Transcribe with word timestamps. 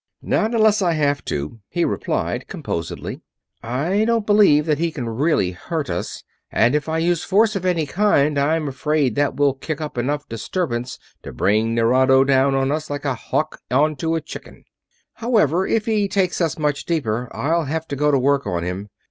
"Not 0.23 0.55
unless 0.55 0.81
I 0.81 0.93
have 0.93 1.23
to," 1.25 1.59
he 1.69 1.85
replied, 1.85 2.47
composedly. 2.47 3.21
"I 3.61 4.03
don't 4.05 4.25
believe 4.25 4.65
that 4.65 4.79
he 4.79 4.91
can 4.91 5.07
really 5.07 5.51
hurt 5.51 5.91
us, 5.91 6.23
and 6.51 6.73
if 6.73 6.89
I 6.89 6.97
use 6.97 7.23
force 7.23 7.55
of 7.55 7.67
any 7.67 7.85
kind 7.85 8.39
I'm 8.39 8.67
afraid 8.67 9.13
that 9.13 9.33
it 9.33 9.35
will 9.35 9.53
kick 9.53 9.79
up 9.79 9.99
enough 9.99 10.27
disturbance 10.27 10.97
to 11.21 11.31
bring 11.31 11.75
Nerado 11.75 12.23
down 12.23 12.55
on 12.55 12.71
us 12.71 12.89
like 12.89 13.05
a 13.05 13.13
hawk 13.13 13.59
onto 13.69 14.15
a 14.15 14.21
chicken. 14.21 14.63
However, 15.13 15.67
if 15.67 15.85
he 15.85 16.07
takes 16.07 16.41
us 16.41 16.57
much 16.57 16.85
deeper 16.87 17.29
I'll 17.31 17.65
have 17.65 17.87
to 17.89 17.95
go 17.95 18.09
to 18.09 18.17
work 18.17 18.47
on 18.47 18.63
him. 18.63 18.89